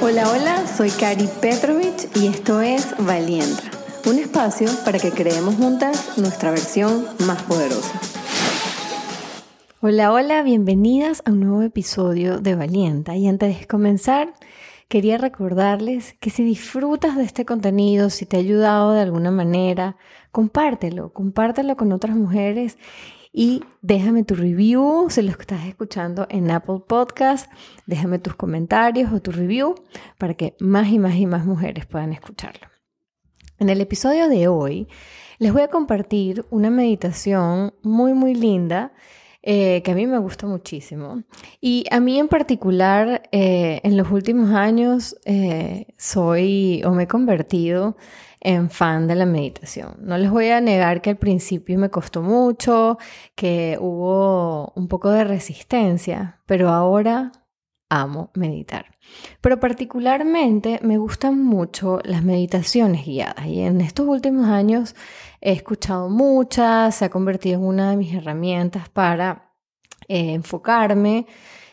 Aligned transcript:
Hola, 0.00 0.30
hola, 0.30 0.64
soy 0.68 0.90
Kari 0.90 1.28
Petrovich 1.42 2.08
y 2.14 2.28
esto 2.28 2.60
es 2.60 2.94
Valienta, 3.04 3.64
un 4.06 4.20
espacio 4.20 4.68
para 4.84 5.00
que 5.00 5.10
creemos 5.10 5.56
juntas 5.56 6.16
nuestra 6.16 6.52
versión 6.52 7.04
más 7.26 7.42
poderosa. 7.42 8.00
Hola, 9.80 10.12
hola, 10.12 10.42
bienvenidas 10.44 11.20
a 11.26 11.32
un 11.32 11.40
nuevo 11.40 11.62
episodio 11.62 12.38
de 12.38 12.54
Valienta. 12.54 13.16
Y 13.16 13.26
antes 13.26 13.58
de 13.58 13.66
comenzar, 13.66 14.34
quería 14.86 15.18
recordarles 15.18 16.14
que 16.20 16.30
si 16.30 16.44
disfrutas 16.44 17.16
de 17.16 17.24
este 17.24 17.44
contenido, 17.44 18.08
si 18.08 18.24
te 18.24 18.36
ha 18.36 18.40
ayudado 18.40 18.92
de 18.92 19.00
alguna 19.00 19.32
manera, 19.32 19.96
compártelo, 20.30 21.12
compártelo 21.12 21.76
con 21.76 21.90
otras 21.90 22.14
mujeres 22.14 22.78
y 23.38 23.62
déjame 23.82 24.24
tu 24.24 24.34
review 24.34 25.06
si 25.10 25.22
lo 25.22 25.30
estás 25.30 25.64
escuchando 25.64 26.26
en 26.28 26.50
Apple 26.50 26.80
Podcast. 26.88 27.48
Déjame 27.86 28.18
tus 28.18 28.34
comentarios 28.34 29.12
o 29.12 29.22
tu 29.22 29.30
review 29.30 29.76
para 30.18 30.34
que 30.34 30.56
más 30.58 30.88
y 30.88 30.98
más 30.98 31.14
y 31.14 31.26
más 31.26 31.46
mujeres 31.46 31.86
puedan 31.86 32.12
escucharlo. 32.12 32.66
En 33.60 33.68
el 33.68 33.80
episodio 33.80 34.28
de 34.28 34.48
hoy 34.48 34.88
les 35.38 35.52
voy 35.52 35.62
a 35.62 35.68
compartir 35.68 36.46
una 36.50 36.68
meditación 36.68 37.74
muy 37.82 38.12
muy 38.12 38.34
linda 38.34 38.92
eh, 39.40 39.82
que 39.84 39.92
a 39.92 39.94
mí 39.94 40.08
me 40.08 40.18
gusta 40.18 40.48
muchísimo. 40.48 41.22
Y 41.60 41.84
a 41.92 42.00
mí 42.00 42.18
en 42.18 42.26
particular, 42.26 43.22
eh, 43.30 43.80
en 43.84 43.96
los 43.96 44.10
últimos 44.10 44.50
años, 44.50 45.16
eh, 45.26 45.86
soy 45.96 46.82
o 46.84 46.90
me 46.90 47.04
he 47.04 47.06
convertido 47.06 47.96
en 48.40 48.70
fan 48.70 49.06
de 49.06 49.14
la 49.14 49.26
meditación. 49.26 49.96
No 50.00 50.16
les 50.18 50.30
voy 50.30 50.48
a 50.48 50.60
negar 50.60 51.02
que 51.02 51.10
al 51.10 51.16
principio 51.16 51.78
me 51.78 51.90
costó 51.90 52.22
mucho, 52.22 52.98
que 53.34 53.76
hubo 53.80 54.72
un 54.74 54.88
poco 54.88 55.10
de 55.10 55.24
resistencia, 55.24 56.40
pero 56.46 56.68
ahora 56.68 57.32
amo 57.88 58.30
meditar. 58.34 58.86
Pero 59.40 59.58
particularmente 59.58 60.80
me 60.82 60.98
gustan 60.98 61.42
mucho 61.42 62.00
las 62.04 62.22
meditaciones 62.22 63.06
guiadas 63.06 63.46
y 63.46 63.60
en 63.60 63.80
estos 63.80 64.06
últimos 64.06 64.46
años 64.46 64.94
he 65.40 65.52
escuchado 65.52 66.08
muchas, 66.08 66.94
se 66.94 67.06
ha 67.06 67.10
convertido 67.10 67.58
en 67.58 67.66
una 67.66 67.90
de 67.90 67.96
mis 67.96 68.14
herramientas 68.14 68.88
para 68.90 69.54
eh, 70.08 70.34
enfocarme, 70.34 71.26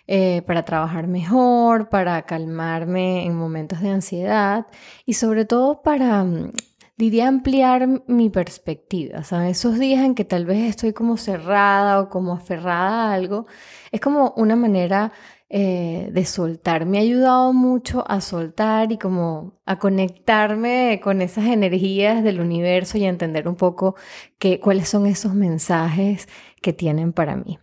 eh, 0.08 0.44
para 0.46 0.64
trabajar 0.64 1.08
mejor, 1.08 1.90
para 1.90 2.22
calmarme 2.24 3.26
en 3.26 3.36
momentos 3.36 3.82
de 3.82 3.90
ansiedad 3.90 4.68
y 5.06 5.14
sobre 5.14 5.46
todo 5.46 5.82
para, 5.82 6.24
mm, 6.24 6.52
diría, 6.98 7.28
ampliar 7.28 7.88
mi 8.08 8.30
perspectiva. 8.30 9.22
Esos 9.48 9.80
días 9.80 10.04
en 10.06 10.16
que 10.16 10.26
tal 10.26 10.46
vez 10.46 10.70
estoy 10.70 10.94
como 10.94 11.18
cerrada 11.18 12.00
o 12.02 12.10
como 12.10 12.34
aferrada 12.34 13.12
a 13.12 13.14
algo, 13.14 13.48
es 13.92 14.00
como 14.02 14.34
una 14.38 14.56
manera 14.56 15.12
eh, 15.50 16.10
de 16.12 16.26
soltar. 16.26 16.86
Me 16.86 16.98
ha 16.98 17.02
ayudado 17.02 17.54
mucho 17.54 18.04
a 18.10 18.20
soltar 18.20 18.92
y 18.92 18.98
como 18.98 19.60
a 19.66 19.78
conectarme 19.80 21.00
con 21.04 21.22
esas 21.22 21.46
energías 21.46 22.24
del 22.24 22.42
universo 22.42 22.98
y 22.98 23.06
a 23.06 23.10
entender 23.10 23.48
un 23.48 23.56
poco 23.56 23.96
que, 24.40 24.60
cuáles 24.60 24.90
son 24.90 25.06
esos 25.06 25.34
mensajes 25.36 26.28
que 26.62 26.74
tienen 26.74 27.14
para 27.14 27.36
mí. 27.36 27.60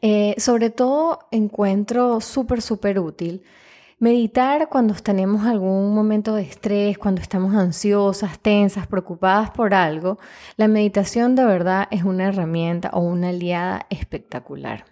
Eh, 0.00 0.34
sobre 0.38 0.70
todo 0.70 1.20
encuentro 1.30 2.20
súper, 2.20 2.62
súper 2.62 2.98
útil 2.98 3.42
meditar 3.98 4.68
cuando 4.68 4.94
tenemos 4.94 5.44
algún 5.44 5.94
momento 5.94 6.34
de 6.34 6.42
estrés, 6.42 6.98
cuando 6.98 7.20
estamos 7.20 7.54
ansiosas, 7.54 8.38
tensas, 8.38 8.86
preocupadas 8.86 9.50
por 9.50 9.74
algo. 9.74 10.18
La 10.56 10.68
meditación 10.68 11.34
de 11.34 11.44
verdad 11.44 11.88
es 11.90 12.04
una 12.04 12.28
herramienta 12.28 12.90
o 12.92 13.00
una 13.00 13.30
aliada 13.30 13.86
espectacular. 13.90 14.84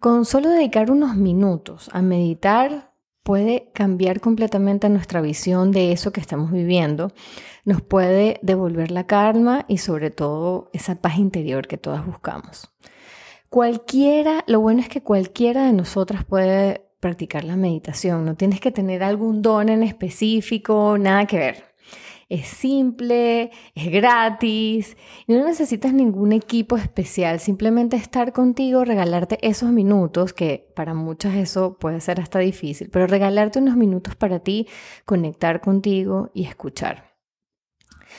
Con 0.00 0.24
solo 0.24 0.48
dedicar 0.48 0.90
unos 0.90 1.16
minutos 1.16 1.90
a 1.92 2.02
meditar 2.02 2.92
puede 3.22 3.70
cambiar 3.74 4.20
completamente 4.20 4.88
nuestra 4.88 5.20
visión 5.20 5.70
de 5.70 5.92
eso 5.92 6.12
que 6.12 6.20
estamos 6.20 6.50
viviendo, 6.50 7.12
nos 7.64 7.82
puede 7.82 8.40
devolver 8.42 8.90
la 8.90 9.06
calma 9.06 9.66
y 9.68 9.78
sobre 9.78 10.10
todo 10.10 10.70
esa 10.72 10.94
paz 10.94 11.18
interior 11.18 11.66
que 11.66 11.76
todas 11.76 12.06
buscamos. 12.06 12.70
Cualquiera, 13.48 14.44
lo 14.46 14.60
bueno 14.60 14.80
es 14.80 14.90
que 14.90 15.02
cualquiera 15.02 15.64
de 15.64 15.72
nosotras 15.72 16.22
puede 16.22 16.84
practicar 17.00 17.44
la 17.44 17.56
meditación, 17.56 18.26
no 18.26 18.34
tienes 18.34 18.60
que 18.60 18.70
tener 18.70 19.02
algún 19.02 19.40
don 19.40 19.70
en 19.70 19.82
específico, 19.82 20.98
nada 20.98 21.26
que 21.26 21.38
ver. 21.38 21.64
Es 22.28 22.46
simple, 22.46 23.50
es 23.74 23.90
gratis, 23.90 24.98
y 25.26 25.32
no 25.32 25.46
necesitas 25.46 25.94
ningún 25.94 26.32
equipo 26.32 26.76
especial, 26.76 27.40
simplemente 27.40 27.96
estar 27.96 28.34
contigo, 28.34 28.84
regalarte 28.84 29.38
esos 29.40 29.70
minutos, 29.70 30.34
que 30.34 30.70
para 30.76 30.92
muchas 30.92 31.34
eso 31.34 31.78
puede 31.78 32.02
ser 32.02 32.20
hasta 32.20 32.40
difícil, 32.40 32.90
pero 32.90 33.06
regalarte 33.06 33.60
unos 33.60 33.76
minutos 33.76 34.14
para 34.14 34.40
ti, 34.40 34.68
conectar 35.06 35.62
contigo 35.62 36.30
y 36.34 36.44
escuchar. 36.44 37.07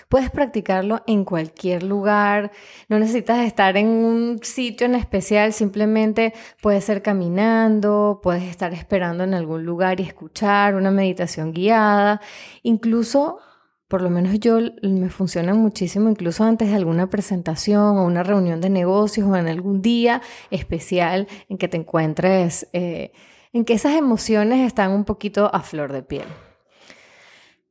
Puedes 0.07 0.31
practicarlo 0.31 1.03
en 1.07 1.25
cualquier 1.25 1.83
lugar, 1.83 2.51
no 2.87 2.99
necesitas 2.99 3.45
estar 3.45 3.77
en 3.77 3.87
un 3.87 4.39
sitio 4.41 4.85
en 4.85 4.95
especial, 4.95 5.53
simplemente 5.53 6.33
puedes 6.61 6.83
ser 6.83 7.01
caminando, 7.01 8.19
puedes 8.23 8.43
estar 8.43 8.73
esperando 8.73 9.23
en 9.23 9.33
algún 9.33 9.65
lugar 9.65 9.99
y 9.99 10.03
escuchar 10.03 10.75
una 10.75 10.91
meditación 10.91 11.53
guiada, 11.53 12.21
incluso 12.63 13.39
por 13.89 14.03
lo 14.03 14.11
menos 14.11 14.39
yo 14.39 14.59
me 14.83 15.09
funciona 15.09 15.55
muchísimo 15.55 16.09
incluso 16.09 16.43
antes 16.43 16.69
de 16.69 16.75
alguna 16.75 17.09
presentación 17.09 17.97
o 17.97 18.05
una 18.05 18.21
reunión 18.21 18.61
de 18.61 18.69
negocios 18.69 19.27
o 19.27 19.35
en 19.35 19.47
algún 19.47 19.81
día 19.81 20.21
especial 20.51 21.27
en 21.49 21.57
que 21.57 21.67
te 21.67 21.77
encuentres, 21.77 22.69
eh, 22.71 23.11
en 23.51 23.65
que 23.65 23.73
esas 23.73 23.95
emociones 23.95 24.65
están 24.65 24.91
un 24.91 25.05
poquito 25.05 25.49
a 25.53 25.61
flor 25.61 25.91
de 25.91 26.03
piel. 26.03 26.27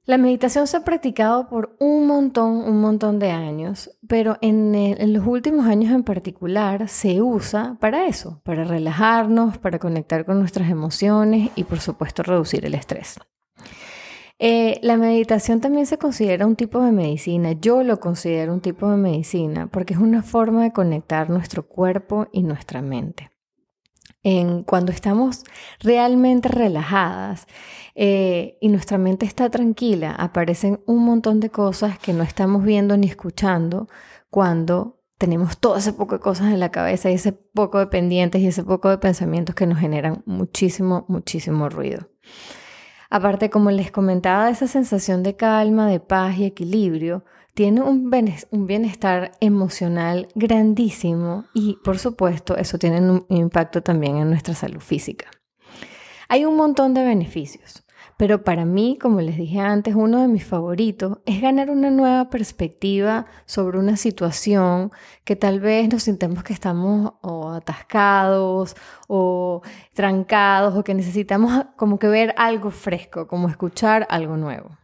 La 0.09 0.17
meditación 0.17 0.67
se 0.67 0.79
ha 0.79 0.85
practicado 0.85 1.51
por 1.51 1.77
un 1.81 2.07
montón, 2.07 2.67
un 2.67 2.81
montón 2.81 3.19
de 3.19 3.31
años, 3.31 3.91
pero 4.09 4.39
en, 4.41 5.13
los 5.13 5.27
últimos 5.27 5.67
años 5.67 5.93
en 5.93 6.03
particular 6.03 6.89
se 6.89 7.21
usa 7.21 7.77
para 7.79 8.07
eso, 8.07 8.41
para 8.43 8.65
relajarnos, 8.65 9.59
para 9.59 9.79
conectar 9.79 10.25
con 10.25 10.39
nuestras 10.39 10.71
emociones 10.71 11.51
y 11.57 11.65
por 11.65 11.81
supuesto 11.81 12.23
reducir 12.23 12.65
el 12.65 12.75
estrés. 12.75 13.21
Eh, 14.39 14.79
la 14.81 14.97
meditación 14.97 15.61
también 15.61 15.85
se 15.85 15.99
considera 15.99 16.47
un 16.47 16.57
tipo 16.57 16.81
de 16.81 16.93
medicina, 16.93 17.53
yo 17.53 17.83
lo 17.83 18.01
considero 18.01 18.55
un 18.55 18.63
tipo 18.63 18.91
de 18.91 18.97
medicina 18.97 19.67
porque 19.67 19.93
es 19.93 20.01
una 20.01 20.23
forma 20.23 20.63
de 20.63 20.73
conectar 20.73 21.29
nuestro 21.29 21.69
cuerpo 21.69 22.29
y 22.33 22.45
nuestra 22.45 22.81
mente 22.81 23.29
cuando 24.67 24.93
estamos 24.93 25.45
realmente 25.81 26.49
relajadas 26.49 27.47
eh, 27.95 28.59
y 28.61 28.69
nuestra 28.69 28.99
mente 28.99 29.25
está 29.25 29.49
tranquila, 29.49 30.13
aparecen 30.13 30.81
un 30.87 31.05
montón 31.05 31.41
de 31.41 31.51
cosas 31.51 31.99
que 31.99 32.13
no 32.13 32.23
estamos 32.23 32.63
viendo 32.65 32.97
ni 32.97 33.07
escuchando 33.07 33.89
cuando 34.29 35.01
tenemos 35.19 35.59
todo 35.59 35.77
ese 35.77 35.93
poco 35.93 36.17
de 36.17 36.21
cosas 36.21 36.53
en 36.53 36.61
la 36.61 36.71
cabeza 36.71 37.11
y 37.11 37.15
ese 37.15 37.33
poco 37.33 37.79
de 37.79 37.87
pendientes 37.87 38.41
y 38.41 38.47
ese 38.49 38.65
poco 38.65 38.89
de 38.91 38.99
pensamientos 38.99 39.55
que 39.55 39.67
nos 39.67 39.79
generan 39.79 40.23
muchísimo, 40.27 41.05
muchísimo 41.09 41.69
ruido. 41.69 42.09
Aparte, 43.11 43.49
como 43.49 43.71
les 43.71 43.91
comentaba, 43.91 44.51
esa 44.51 44.67
sensación 44.67 45.23
de 45.23 45.35
calma, 45.35 45.89
de 45.89 46.01
paz 46.01 46.37
y 46.39 46.45
equilibrio 46.45 47.25
tiene 47.55 47.81
un 47.83 48.11
bienestar 48.67 49.33
emocional 49.41 50.29
grandísimo 50.35 51.47
y 51.55 51.77
por 51.83 51.99
supuesto 51.99 52.57
eso 52.57 52.79
tiene 52.79 53.01
un 53.01 53.27
impacto 53.31 53.83
también 53.83 54.19
en 54.19 54.29
nuestra 54.29 54.55
salud 54.55 54.81
física. 54.81 55.27
Hay 56.29 56.45
un 56.45 56.57
montón 56.57 56.95
de 56.95 57.03
beneficios, 57.03 57.83
pero 58.19 58.43
para 58.43 58.65
mí, 58.65 58.99
como 59.01 59.21
les 59.21 59.37
dije 59.37 59.61
antes, 59.61 59.95
uno 59.95 60.21
de 60.21 60.27
mis 60.27 60.45
favoritos 60.45 61.19
es 61.25 61.41
ganar 61.41 61.71
una 61.71 61.89
nueva 61.89 62.31
perspectiva 62.31 63.27
sobre 63.47 63.79
una 63.79 63.97
situación 63.97 64.91
que 65.23 65.37
tal 65.37 65.61
vez 65.61 65.89
nos 65.89 66.03
sintamos 66.03 66.43
que 66.43 66.53
estamos 66.53 67.13
atascados 67.55 68.75
o 69.07 69.63
trancados 69.95 70.75
o 70.77 70.83
que 70.83 70.95
necesitamos 70.95 71.67
como 71.77 72.01
que 72.01 72.09
ver 72.09 72.35
algo 72.37 72.73
fresco, 72.73 73.29
como 73.29 73.49
escuchar 73.49 74.05
algo 74.11 74.37
nuevo. 74.37 74.77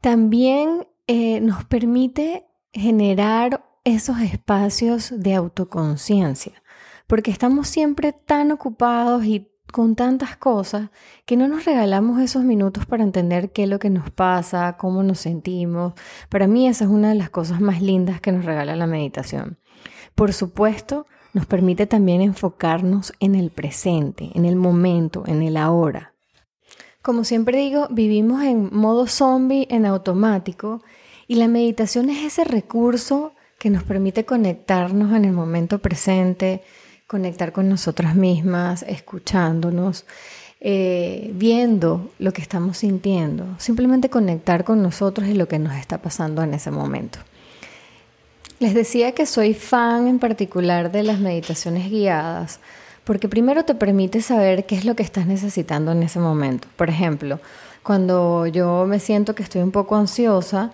También 0.00 0.88
eh, 1.06 1.40
nos 1.40 1.64
permite 1.64 2.48
generar 2.72 3.64
esos 3.84 4.20
espacios 4.20 5.14
de 5.16 5.36
autoconciencia, 5.36 6.60
porque 7.06 7.30
estamos 7.30 7.68
siempre 7.68 8.12
tan 8.12 8.50
ocupados 8.50 9.24
y 9.24 9.51
con 9.72 9.96
tantas 9.96 10.36
cosas 10.36 10.90
que 11.26 11.36
no 11.36 11.48
nos 11.48 11.64
regalamos 11.64 12.20
esos 12.20 12.44
minutos 12.44 12.86
para 12.86 13.02
entender 13.02 13.50
qué 13.50 13.64
es 13.64 13.68
lo 13.68 13.80
que 13.80 13.90
nos 13.90 14.10
pasa, 14.10 14.76
cómo 14.78 15.02
nos 15.02 15.18
sentimos. 15.18 15.94
Para 16.28 16.46
mí 16.46 16.68
esa 16.68 16.84
es 16.84 16.90
una 16.90 17.08
de 17.08 17.16
las 17.16 17.30
cosas 17.30 17.60
más 17.60 17.82
lindas 17.82 18.20
que 18.20 18.30
nos 18.30 18.44
regala 18.44 18.76
la 18.76 18.86
meditación. 18.86 19.58
Por 20.14 20.32
supuesto, 20.32 21.06
nos 21.32 21.46
permite 21.46 21.86
también 21.86 22.20
enfocarnos 22.20 23.14
en 23.18 23.34
el 23.34 23.50
presente, 23.50 24.30
en 24.34 24.44
el 24.44 24.54
momento, 24.54 25.24
en 25.26 25.42
el 25.42 25.56
ahora. 25.56 26.12
Como 27.00 27.24
siempre 27.24 27.58
digo, 27.58 27.88
vivimos 27.90 28.44
en 28.44 28.68
modo 28.72 29.08
zombie, 29.08 29.66
en 29.70 29.86
automático, 29.86 30.82
y 31.26 31.36
la 31.36 31.48
meditación 31.48 32.10
es 32.10 32.22
ese 32.24 32.44
recurso 32.44 33.32
que 33.58 33.70
nos 33.70 33.84
permite 33.84 34.24
conectarnos 34.24 35.14
en 35.14 35.24
el 35.24 35.32
momento 35.32 35.78
presente, 35.78 36.62
conectar 37.12 37.52
con 37.52 37.68
nosotras 37.68 38.16
mismas, 38.16 38.82
escuchándonos. 38.88 40.04
eh, 40.64 41.32
viendo 41.34 42.12
lo 42.20 42.32
que 42.32 42.40
estamos 42.40 42.78
sintiendo, 42.78 43.44
simplemente 43.58 44.08
conectar 44.10 44.62
con 44.62 44.80
nosotros 44.80 45.26
y 45.26 45.34
lo 45.34 45.48
que 45.48 45.58
nos 45.58 45.74
está 45.74 45.98
pasando 45.98 46.40
en 46.40 46.54
ese 46.54 46.70
momento. 46.70 47.18
Les 48.60 48.72
decía 48.72 49.10
que 49.10 49.26
soy 49.26 49.54
fan 49.54 50.06
en 50.06 50.20
particular 50.20 50.92
de 50.92 51.02
las 51.02 51.18
meditaciones 51.18 51.90
guiadas, 51.90 52.60
porque 53.02 53.28
primero 53.28 53.64
te 53.64 53.74
permite 53.74 54.22
saber 54.22 54.64
qué 54.64 54.76
es 54.76 54.84
lo 54.84 54.94
que 54.94 55.02
estás 55.02 55.26
necesitando 55.26 55.90
en 55.90 56.04
ese 56.04 56.20
momento. 56.20 56.68
Por 56.76 56.88
ejemplo, 56.88 57.40
cuando 57.82 58.46
yo 58.46 58.86
me 58.86 59.00
siento 59.00 59.34
que 59.34 59.42
estoy 59.42 59.62
un 59.62 59.72
poco 59.72 59.96
ansiosa, 59.96 60.70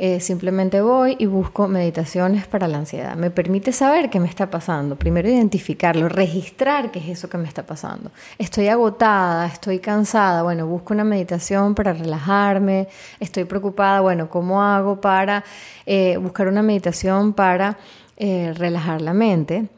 eh, 0.00 0.20
simplemente 0.20 0.80
voy 0.80 1.16
y 1.18 1.26
busco 1.26 1.66
meditaciones 1.66 2.46
para 2.46 2.68
la 2.68 2.78
ansiedad. 2.78 3.16
Me 3.16 3.32
permite 3.32 3.72
saber 3.72 4.10
qué 4.10 4.20
me 4.20 4.28
está 4.28 4.48
pasando. 4.48 4.94
Primero 4.94 5.28
identificarlo, 5.28 6.08
registrar 6.08 6.92
qué 6.92 7.00
es 7.00 7.08
eso 7.08 7.28
que 7.28 7.36
me 7.36 7.48
está 7.48 7.66
pasando. 7.66 8.12
Estoy 8.38 8.68
agotada, 8.68 9.46
estoy 9.46 9.80
cansada. 9.80 10.44
Bueno, 10.44 10.68
busco 10.68 10.94
una 10.94 11.02
meditación 11.02 11.74
para 11.74 11.92
relajarme. 11.94 12.86
Estoy 13.18 13.42
preocupada. 13.42 14.00
Bueno, 14.00 14.30
¿cómo 14.30 14.62
hago 14.62 15.00
para 15.00 15.42
eh, 15.84 16.16
buscar 16.16 16.46
una 16.46 16.62
meditación 16.62 17.32
para 17.32 17.76
eh, 18.16 18.54
relajar 18.56 19.02
la 19.02 19.14
mente? 19.14 19.68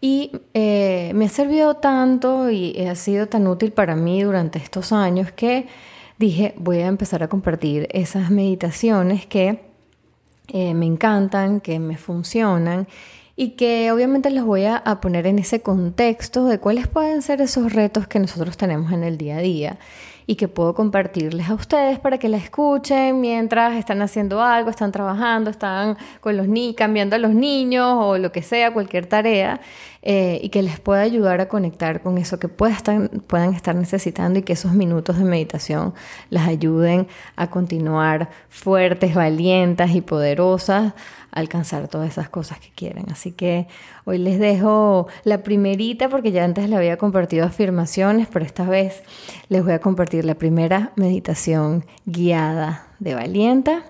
Y 0.00 0.32
me 0.54 1.24
ha 1.24 1.28
servido 1.28 1.74
tanto 1.76 2.48
y 2.50 2.80
ha 2.86 2.94
sido 2.94 3.26
tan 3.26 3.46
útil 3.46 3.72
para 3.72 3.94
mí 3.94 4.22
durante 4.22 4.58
estos 4.58 4.92
años 4.92 5.32
que 5.32 5.66
dije, 6.18 6.54
voy 6.56 6.78
a 6.78 6.86
empezar 6.86 7.22
a 7.22 7.28
compartir 7.28 7.88
esas 7.90 8.30
meditaciones 8.30 9.26
que 9.26 9.65
eh, 10.48 10.74
me 10.74 10.86
encantan, 10.86 11.60
que 11.60 11.78
me 11.78 11.96
funcionan 11.96 12.86
y 13.36 13.50
que 13.50 13.92
obviamente 13.92 14.30
los 14.30 14.44
voy 14.44 14.64
a, 14.64 14.76
a, 14.76 15.00
poner 15.00 15.26
en 15.26 15.38
ese 15.38 15.60
contexto 15.60 16.46
de 16.46 16.58
cuáles 16.58 16.88
pueden 16.88 17.20
ser 17.22 17.40
esos 17.40 17.72
retos 17.72 18.08
que 18.08 18.18
nosotros 18.18 18.56
tenemos 18.56 18.92
en 18.92 19.04
el 19.04 19.18
día 19.18 19.36
a 19.36 19.40
día 19.40 19.78
y 20.26 20.34
que 20.34 20.48
puedo 20.48 20.74
compartirles 20.74 21.48
a 21.48 21.54
ustedes 21.54 21.98
para 22.00 22.18
que 22.18 22.28
la 22.28 22.36
escuchen 22.36 23.20
mientras 23.20 23.76
están 23.76 24.02
haciendo 24.02 24.42
algo, 24.42 24.70
están 24.70 24.90
trabajando, 24.90 25.50
están 25.50 25.96
con 26.20 26.36
los 26.36 26.48
niños, 26.48 26.74
cambiando 26.76 27.14
a 27.16 27.18
los 27.18 27.32
niños 27.32 27.96
o 28.00 28.18
lo 28.18 28.32
que 28.32 28.42
sea, 28.42 28.72
cualquier 28.72 29.06
tarea, 29.06 29.60
eh, 30.08 30.38
y 30.40 30.50
que 30.50 30.62
les 30.62 30.78
pueda 30.78 31.00
ayudar 31.00 31.40
a 31.40 31.48
conectar 31.48 32.00
con 32.00 32.16
eso 32.16 32.38
que 32.38 32.46
puedan 32.46 33.54
estar 33.54 33.74
necesitando 33.74 34.38
y 34.38 34.42
que 34.42 34.52
esos 34.52 34.72
minutos 34.72 35.18
de 35.18 35.24
meditación 35.24 35.94
las 36.30 36.46
ayuden 36.46 37.08
a 37.34 37.50
continuar 37.50 38.30
fuertes, 38.48 39.16
valientes 39.16 39.96
y 39.96 40.02
poderosas 40.02 40.92
alcanzar 41.32 41.88
todas 41.88 42.08
esas 42.08 42.28
cosas 42.28 42.60
que 42.60 42.70
quieren. 42.72 43.06
Así 43.10 43.32
que 43.32 43.66
hoy 44.04 44.18
les 44.18 44.38
dejo 44.38 45.08
la 45.24 45.42
primerita 45.42 46.08
porque 46.08 46.30
ya 46.30 46.44
antes 46.44 46.70
le 46.70 46.76
había 46.76 46.98
compartido 46.98 47.44
afirmaciones, 47.44 48.28
pero 48.32 48.44
esta 48.44 48.62
vez 48.62 49.02
les 49.48 49.64
voy 49.64 49.72
a 49.72 49.80
compartir 49.80 50.24
la 50.24 50.36
primera 50.36 50.92
meditación 50.94 51.84
guiada 52.04 52.86
de 53.00 53.16
Valienta, 53.16 53.82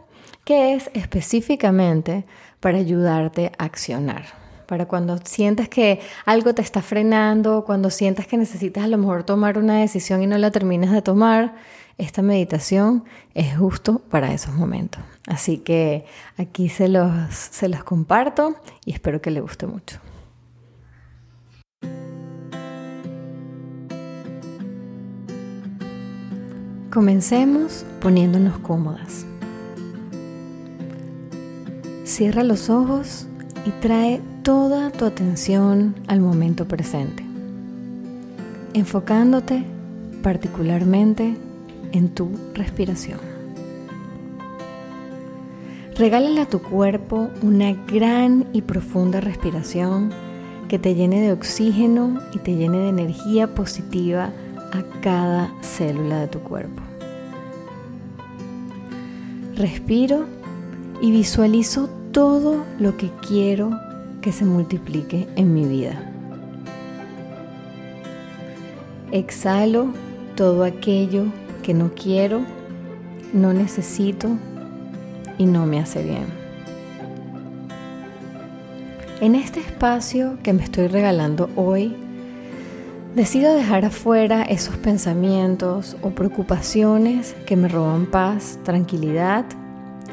que 0.44 0.72
es 0.72 0.88
específicamente 0.94 2.24
para 2.58 2.78
ayudarte 2.78 3.52
a 3.58 3.64
accionar. 3.64 4.45
Para 4.66 4.86
cuando 4.86 5.16
sientas 5.18 5.68
que 5.68 6.00
algo 6.24 6.54
te 6.54 6.62
está 6.62 6.82
frenando, 6.82 7.64
cuando 7.64 7.90
sientas 7.90 8.26
que 8.26 8.36
necesitas 8.36 8.84
a 8.84 8.88
lo 8.88 8.98
mejor 8.98 9.22
tomar 9.22 9.58
una 9.58 9.78
decisión 9.80 10.22
y 10.22 10.26
no 10.26 10.36
la 10.38 10.50
terminas 10.50 10.90
de 10.90 11.02
tomar, 11.02 11.54
esta 11.98 12.20
meditación 12.20 13.04
es 13.34 13.56
justo 13.56 14.00
para 14.10 14.32
esos 14.32 14.54
momentos. 14.54 15.02
Así 15.26 15.58
que 15.58 16.04
aquí 16.36 16.68
se 16.68 16.88
los, 16.88 17.50
comparto 17.84 18.56
y 18.84 18.92
espero 18.92 19.22
que 19.22 19.30
les 19.30 19.42
guste 19.42 19.66
mucho. 19.66 19.98
Comencemos 26.90 27.84
poniéndonos 28.00 28.58
cómodas. 28.60 29.26
Cierra 32.04 32.42
los 32.42 32.70
ojos 32.70 33.26
y 33.66 33.70
trae 33.82 34.22
toda 34.46 34.92
tu 34.92 35.04
atención 35.04 35.96
al 36.06 36.20
momento 36.20 36.68
presente, 36.68 37.24
enfocándote 38.74 39.64
particularmente 40.22 41.36
en 41.90 42.10
tu 42.10 42.30
respiración. 42.54 43.18
Regálale 45.96 46.42
a 46.42 46.46
tu 46.46 46.62
cuerpo 46.62 47.28
una 47.42 47.72
gran 47.72 48.46
y 48.52 48.62
profunda 48.62 49.20
respiración 49.20 50.10
que 50.68 50.78
te 50.78 50.94
llene 50.94 51.22
de 51.22 51.32
oxígeno 51.32 52.20
y 52.32 52.38
te 52.38 52.54
llene 52.54 52.78
de 52.78 52.90
energía 52.90 53.52
positiva 53.52 54.30
a 54.72 55.00
cada 55.00 55.52
célula 55.60 56.20
de 56.20 56.28
tu 56.28 56.38
cuerpo. 56.38 56.82
Respiro 59.56 60.26
y 61.02 61.10
visualizo 61.10 61.90
todo 62.12 62.62
lo 62.78 62.96
que 62.96 63.10
quiero 63.26 63.85
que 64.26 64.32
se 64.32 64.44
multiplique 64.44 65.28
en 65.36 65.54
mi 65.54 65.64
vida. 65.66 65.94
Exhalo 69.12 69.92
todo 70.34 70.64
aquello 70.64 71.26
que 71.62 71.74
no 71.74 71.92
quiero, 71.94 72.40
no 73.32 73.52
necesito 73.52 74.30
y 75.38 75.46
no 75.46 75.64
me 75.64 75.78
hace 75.78 76.02
bien. 76.02 76.24
En 79.20 79.36
este 79.36 79.60
espacio 79.60 80.38
que 80.42 80.52
me 80.52 80.64
estoy 80.64 80.88
regalando 80.88 81.48
hoy, 81.54 81.94
decido 83.14 83.54
dejar 83.54 83.84
afuera 83.84 84.42
esos 84.42 84.76
pensamientos 84.76 85.96
o 86.02 86.10
preocupaciones 86.10 87.36
que 87.46 87.54
me 87.54 87.68
roban 87.68 88.06
paz, 88.06 88.58
tranquilidad 88.64 89.44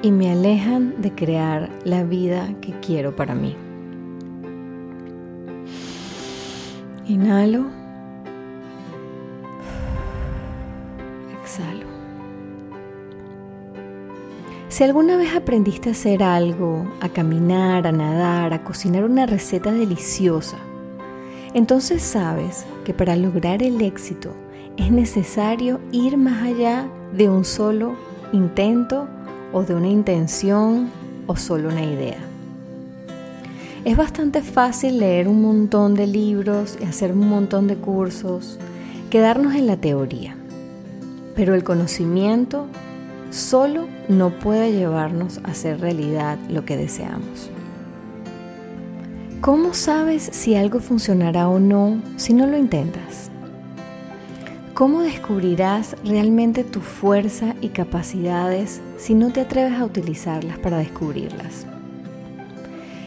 y 0.04 0.12
me 0.12 0.31
alejan 0.31 1.01
de 1.01 1.15
crear 1.15 1.71
la 1.83 2.04
vida 2.04 2.54
que 2.62 2.80
quiero 2.80 3.15
para 3.15 3.33
mí. 3.33 3.57
Inhalo. 7.08 7.84
Si 14.74 14.84
alguna 14.84 15.18
vez 15.18 15.36
aprendiste 15.36 15.90
a 15.90 15.92
hacer 15.92 16.24
algo, 16.24 16.92
a 17.00 17.08
caminar, 17.08 17.86
a 17.86 17.92
nadar, 17.92 18.54
a 18.54 18.64
cocinar 18.64 19.04
una 19.04 19.28
receta 19.28 19.72
deliciosa, 19.72 20.58
entonces 21.54 22.02
sabes 22.02 22.66
que 22.84 22.92
para 22.92 23.16
lograr 23.16 23.62
el 23.62 23.80
éxito 23.84 24.34
es 24.76 24.90
necesario 24.90 25.80
ir 25.92 26.18
más 26.18 26.42
allá 26.42 26.88
de 27.16 27.30
un 27.30 27.46
solo 27.46 27.96
intento 28.32 29.08
o 29.51 29.62
de 29.62 29.75
una 29.75 29.89
intención 29.89 30.89
o 31.27 31.36
solo 31.36 31.70
una 31.70 31.84
idea. 31.84 32.33
Es 33.86 33.98
bastante 33.98 34.42
fácil 34.42 35.00
leer 35.00 35.28
un 35.28 35.42
montón 35.42 35.94
de 35.94 36.08
libros 36.08 36.78
y 36.80 36.86
hacer 36.86 37.12
un 37.12 37.28
montón 37.28 37.68
de 37.68 37.75
cursos, 37.75 38.58
quedarnos 39.10 39.56
en 39.56 39.68
la 39.68 39.75
teoría, 39.75 40.38
pero 41.36 41.54
el 41.54 41.66
conocimiento 41.66 42.68
solo 43.30 43.90
no 44.08 44.40
puede 44.40 44.72
llevarnos 44.72 45.40
a 45.40 45.52
hacer 45.52 45.82
realidad 45.82 46.38
lo 46.50 46.63
que 46.63 46.78
deseamos. 46.78 47.50
¿Cómo 49.42 49.74
sabes 49.74 50.30
si 50.32 50.56
algo 50.56 50.80
funcionará 50.80 51.50
o 51.50 51.60
no 51.60 52.02
si 52.16 52.34
no 52.34 52.48
lo 52.48 52.58
intentas? 52.58 53.30
¿Cómo 54.74 55.02
descubrirás 55.02 55.98
realmente 56.06 56.63
tu 56.63 56.80
fuerza 56.80 57.54
y 57.60 57.68
capacidades 57.68 58.80
si 58.96 59.13
no 59.13 59.34
te 59.34 59.42
atreves 59.42 59.78
a 59.78 59.84
utilizarlas 59.84 60.58
para 60.60 60.78
descubrirlas? 60.78 61.68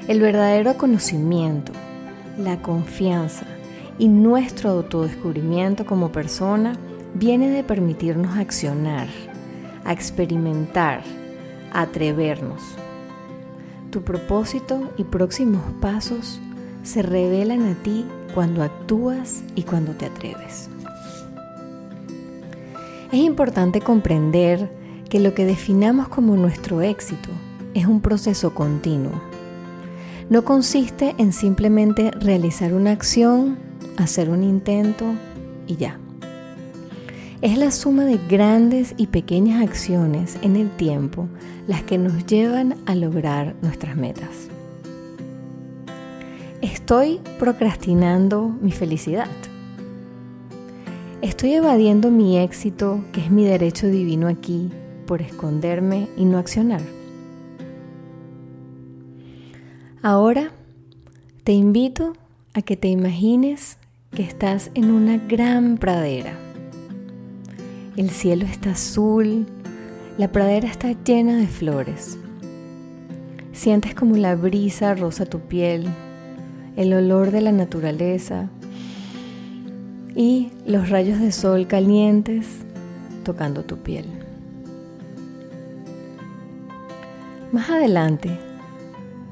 El 0.08 0.20
verdadero 0.20 0.76
conocimiento, 0.76 1.72
la 2.38 2.62
confianza 2.62 3.46
y 3.98 4.08
nuestro 4.08 4.70
autodescubrimiento 4.70 5.84
como 5.84 6.12
persona 6.12 6.74
viene 7.14 7.50
de 7.50 7.64
permitirnos 7.64 8.36
accionar 8.36 9.08
a 9.86 9.92
experimentar, 9.92 11.02
a 11.72 11.82
atrevernos. 11.82 12.62
Tu 13.90 14.02
propósito 14.02 14.92
y 14.96 15.04
próximos 15.04 15.62
pasos 15.80 16.40
se 16.82 17.02
revelan 17.02 17.66
a 17.66 17.74
ti 17.82 18.04
cuando 18.34 18.62
actúas 18.62 19.42
y 19.54 19.62
cuando 19.62 19.92
te 19.92 20.06
atreves. 20.06 20.68
Es 23.12 23.20
importante 23.20 23.80
comprender 23.80 24.68
que 25.08 25.20
lo 25.20 25.34
que 25.34 25.46
definamos 25.46 26.08
como 26.08 26.36
nuestro 26.36 26.82
éxito 26.82 27.30
es 27.74 27.86
un 27.86 28.00
proceso 28.00 28.54
continuo. 28.54 29.12
No 30.28 30.44
consiste 30.44 31.14
en 31.18 31.32
simplemente 31.32 32.10
realizar 32.10 32.74
una 32.74 32.92
acción, 32.92 33.58
hacer 33.96 34.30
un 34.30 34.42
intento 34.42 35.04
y 35.66 35.76
ya 35.76 35.98
es 37.42 37.58
la 37.58 37.70
suma 37.70 38.04
de 38.04 38.18
grandes 38.28 38.94
y 38.96 39.08
pequeñas 39.08 39.62
acciones 39.62 40.38
en 40.42 40.56
el 40.56 40.70
tiempo 40.70 41.28
las 41.66 41.82
que 41.82 41.98
nos 41.98 42.26
llevan 42.26 42.76
a 42.86 42.94
lograr 42.94 43.54
nuestras 43.62 43.96
metas. 43.96 44.48
Estoy 46.62 47.20
procrastinando 47.38 48.48
mi 48.60 48.72
felicidad. 48.72 49.28
Estoy 51.20 51.54
evadiendo 51.54 52.10
mi 52.10 52.38
éxito, 52.38 53.00
que 53.12 53.20
es 53.20 53.30
mi 53.30 53.44
derecho 53.44 53.88
divino 53.88 54.28
aquí, 54.28 54.70
por 55.06 55.22
esconderme 55.22 56.08
y 56.16 56.24
no 56.24 56.38
accionar. 56.38 56.80
Ahora 60.08 60.52
te 61.42 61.50
invito 61.50 62.12
a 62.54 62.62
que 62.62 62.76
te 62.76 62.86
imagines 62.86 63.76
que 64.12 64.22
estás 64.22 64.70
en 64.74 64.92
una 64.92 65.16
gran 65.16 65.78
pradera. 65.78 66.32
El 67.96 68.10
cielo 68.10 68.44
está 68.46 68.70
azul, 68.70 69.46
la 70.16 70.30
pradera 70.30 70.68
está 70.68 70.92
llena 70.92 71.36
de 71.36 71.48
flores. 71.48 72.18
Sientes 73.52 73.96
como 73.96 74.16
la 74.16 74.36
brisa 74.36 74.94
roza 74.94 75.26
tu 75.26 75.40
piel, 75.40 75.88
el 76.76 76.92
olor 76.94 77.32
de 77.32 77.40
la 77.40 77.50
naturaleza 77.50 78.48
y 80.14 80.52
los 80.64 80.88
rayos 80.88 81.18
de 81.18 81.32
sol 81.32 81.66
calientes 81.66 82.46
tocando 83.24 83.64
tu 83.64 83.78
piel. 83.78 84.06
Más 87.50 87.68
adelante 87.70 88.45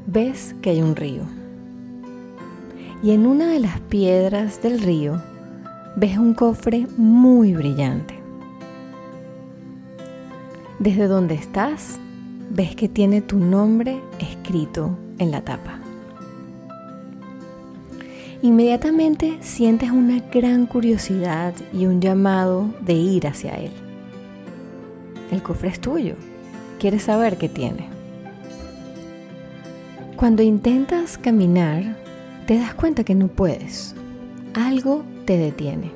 ves 0.06 0.54
que 0.62 0.70
hay 0.70 0.82
un 0.82 0.96
río 0.96 1.22
y 3.04 3.10
en 3.10 3.26
una 3.26 3.48
de 3.48 3.60
las 3.60 3.80
piedras 3.80 4.62
del 4.62 4.80
río 4.80 5.20
ves 5.94 6.16
un 6.16 6.32
cofre 6.32 6.86
muy 6.96 7.52
brillante. 7.52 8.14
Desde 10.78 11.06
donde 11.06 11.34
estás 11.34 11.98
ves 12.48 12.74
que 12.74 12.88
tiene 12.88 13.20
tu 13.20 13.38
nombre 13.38 14.00
escrito 14.18 14.96
en 15.18 15.30
la 15.30 15.42
tapa. 15.42 15.80
Inmediatamente 18.40 19.36
sientes 19.40 19.90
una 19.90 20.20
gran 20.32 20.64
curiosidad 20.64 21.52
y 21.74 21.84
un 21.84 22.00
llamado 22.00 22.70
de 22.80 22.94
ir 22.94 23.26
hacia 23.26 23.54
él. 23.56 23.72
El 25.30 25.42
cofre 25.42 25.68
es 25.68 25.80
tuyo. 25.80 26.14
Quieres 26.78 27.02
saber 27.02 27.36
qué 27.36 27.50
tiene. 27.50 27.93
Cuando 30.24 30.42
intentas 30.42 31.18
caminar, 31.18 31.98
te 32.46 32.58
das 32.58 32.72
cuenta 32.72 33.04
que 33.04 33.14
no 33.14 33.28
puedes. 33.28 33.94
Algo 34.54 35.04
te 35.26 35.36
detiene. 35.36 35.92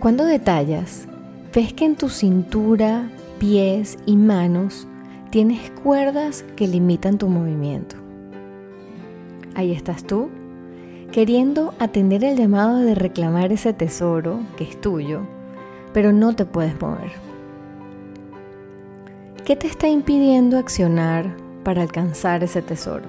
Cuando 0.00 0.24
detallas, 0.24 1.06
ves 1.54 1.72
que 1.72 1.84
en 1.84 1.94
tu 1.94 2.08
cintura 2.08 3.08
pies 3.38 3.96
y 4.06 4.16
manos 4.16 4.88
tienes 5.30 5.70
cuerdas 5.84 6.44
que 6.56 6.66
limitan 6.66 7.16
tu 7.16 7.28
movimiento. 7.28 7.94
Ahí 9.54 9.70
estás 9.70 10.02
tú, 10.02 10.30
queriendo 11.12 11.74
atender 11.78 12.24
el 12.24 12.36
llamado 12.36 12.78
de 12.78 12.96
reclamar 12.96 13.52
ese 13.52 13.72
tesoro 13.72 14.40
que 14.56 14.64
es 14.64 14.80
tuyo, 14.80 15.20
pero 15.92 16.12
no 16.12 16.34
te 16.34 16.44
puedes 16.44 16.74
mover. 16.80 17.12
¿Qué 19.44 19.54
te 19.54 19.68
está 19.68 19.86
impidiendo 19.86 20.58
accionar 20.58 21.43
para 21.64 21.82
alcanzar 21.82 22.44
ese 22.44 22.62
tesoro? 22.62 23.06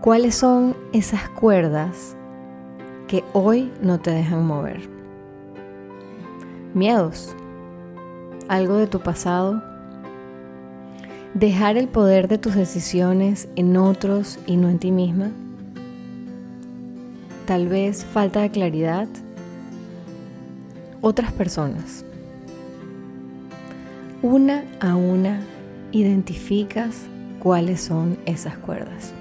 ¿Cuáles 0.00 0.34
son 0.34 0.74
esas 0.92 1.28
cuerdas 1.28 2.16
que 3.06 3.22
hoy 3.34 3.70
no 3.82 4.00
te 4.00 4.10
dejan 4.10 4.46
mover? 4.46 4.88
Miedos, 6.72 7.36
algo 8.48 8.76
de 8.76 8.86
tu 8.86 9.00
pasado, 9.00 9.62
dejar 11.34 11.76
el 11.76 11.86
poder 11.86 12.28
de 12.28 12.38
tus 12.38 12.54
decisiones 12.54 13.48
en 13.56 13.76
otros 13.76 14.38
y 14.46 14.56
no 14.56 14.68
en 14.68 14.78
ti 14.78 14.90
misma, 14.90 15.30
tal 17.46 17.68
vez 17.68 18.04
falta 18.04 18.40
de 18.40 18.50
claridad, 18.50 19.06
otras 21.00 21.32
personas. 21.32 22.04
Una 24.22 24.64
a 24.80 24.94
una 24.96 25.40
identificas 25.92 27.06
cuáles 27.38 27.80
son 27.80 28.18
esas 28.26 28.56
cuerdas. 28.58 29.12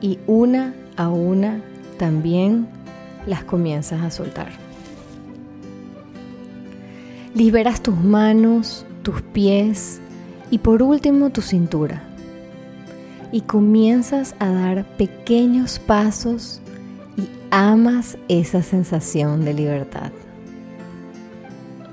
Y 0.00 0.18
una 0.26 0.74
a 0.96 1.08
una 1.08 1.62
también 1.98 2.66
las 3.26 3.44
comienzas 3.44 4.02
a 4.02 4.10
soltar. 4.10 4.50
Liberas 7.34 7.82
tus 7.82 7.96
manos, 7.96 8.84
tus 9.02 9.22
pies 9.22 10.00
y 10.50 10.58
por 10.58 10.82
último 10.82 11.30
tu 11.30 11.40
cintura. 11.40 12.02
Y 13.30 13.42
comienzas 13.42 14.34
a 14.38 14.50
dar 14.50 14.84
pequeños 14.96 15.78
pasos 15.78 16.60
y 17.16 17.26
amas 17.50 18.18
esa 18.28 18.62
sensación 18.62 19.44
de 19.44 19.54
libertad. 19.54 20.12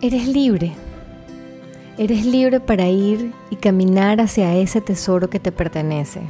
Eres 0.02 0.28
libre. 0.28 0.74
Eres 2.00 2.26
libre 2.26 2.62
para 2.62 2.88
ir 2.88 3.34
y 3.50 3.58
caminar 3.58 4.22
hacia 4.22 4.56
ese 4.56 4.80
tesoro 4.80 5.30
que 5.30 5.38
te 5.38 5.52
pertenece. 5.52 6.22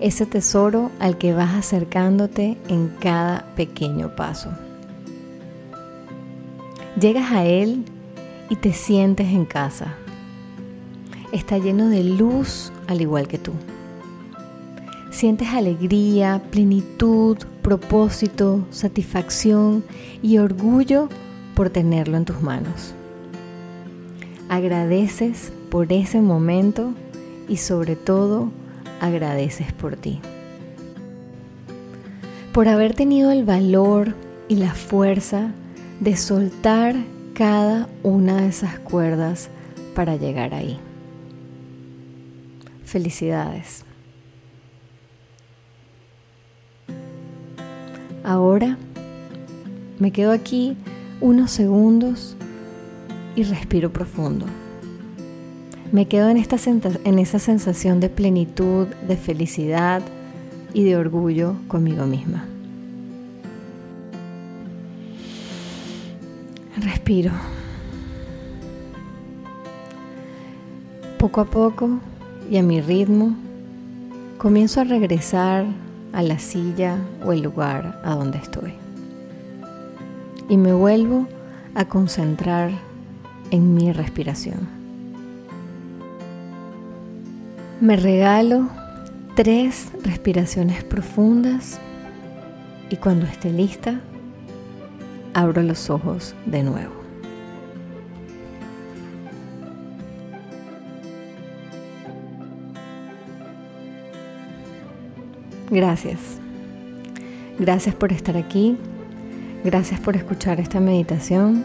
Ese 0.00 0.26
tesoro 0.26 0.90
al 0.98 1.16
que 1.16 1.32
vas 1.32 1.54
acercándote 1.54 2.58
en 2.66 2.88
cada 2.98 3.54
pequeño 3.54 4.16
paso. 4.16 4.50
Llegas 7.00 7.30
a 7.30 7.44
él 7.44 7.84
y 8.50 8.56
te 8.56 8.72
sientes 8.72 9.28
en 9.28 9.44
casa. 9.44 9.94
Está 11.30 11.58
lleno 11.58 11.88
de 11.88 12.02
luz 12.02 12.72
al 12.88 13.00
igual 13.00 13.28
que 13.28 13.38
tú. 13.38 13.52
Sientes 15.12 15.50
alegría, 15.50 16.42
plenitud, 16.50 17.38
propósito, 17.62 18.66
satisfacción 18.72 19.84
y 20.20 20.38
orgullo 20.38 21.08
por 21.54 21.70
tenerlo 21.70 22.16
en 22.16 22.24
tus 22.24 22.42
manos. 22.42 22.96
Agradeces 24.54 25.52
por 25.68 25.92
ese 25.92 26.20
momento 26.20 26.94
y 27.48 27.56
sobre 27.56 27.96
todo 27.96 28.52
agradeces 29.00 29.72
por 29.72 29.96
ti. 29.96 30.20
Por 32.52 32.68
haber 32.68 32.94
tenido 32.94 33.32
el 33.32 33.44
valor 33.44 34.14
y 34.46 34.54
la 34.54 34.72
fuerza 34.72 35.50
de 35.98 36.16
soltar 36.16 36.94
cada 37.34 37.88
una 38.04 38.42
de 38.42 38.46
esas 38.46 38.78
cuerdas 38.78 39.48
para 39.92 40.14
llegar 40.14 40.54
ahí. 40.54 40.78
Felicidades. 42.84 43.84
Ahora 48.22 48.78
me 49.98 50.12
quedo 50.12 50.30
aquí 50.30 50.76
unos 51.20 51.50
segundos 51.50 52.36
y 53.36 53.42
respiro 53.42 53.92
profundo. 53.92 54.46
Me 55.92 56.06
quedo 56.06 56.28
en, 56.28 56.36
esta 56.36 56.56
en 57.04 57.18
esa 57.18 57.38
sensación 57.38 58.00
de 58.00 58.08
plenitud, 58.08 58.88
de 59.06 59.16
felicidad 59.16 60.02
y 60.72 60.82
de 60.82 60.96
orgullo 60.96 61.54
conmigo 61.68 62.04
misma. 62.06 62.46
Respiro. 66.76 67.30
Poco 71.18 71.40
a 71.40 71.44
poco 71.44 72.00
y 72.50 72.56
a 72.56 72.62
mi 72.62 72.80
ritmo, 72.80 73.36
comienzo 74.36 74.80
a 74.80 74.84
regresar 74.84 75.64
a 76.12 76.22
la 76.22 76.38
silla 76.38 76.98
o 77.24 77.32
el 77.32 77.42
lugar 77.42 78.00
a 78.04 78.14
donde 78.14 78.38
estoy. 78.38 78.74
Y 80.48 80.56
me 80.56 80.72
vuelvo 80.72 81.26
a 81.74 81.86
concentrar 81.86 82.72
en 83.54 83.72
mi 83.72 83.92
respiración. 83.92 84.68
Me 87.80 87.94
regalo 87.94 88.68
tres 89.36 89.92
respiraciones 90.02 90.82
profundas 90.82 91.78
y 92.90 92.96
cuando 92.96 93.26
esté 93.26 93.52
lista, 93.52 94.00
abro 95.34 95.62
los 95.62 95.88
ojos 95.88 96.34
de 96.46 96.64
nuevo. 96.64 96.92
Gracias. 105.70 106.18
Gracias 107.60 107.94
por 107.94 108.10
estar 108.10 108.36
aquí. 108.36 108.76
Gracias 109.62 110.00
por 110.00 110.16
escuchar 110.16 110.58
esta 110.58 110.80
meditación 110.80 111.64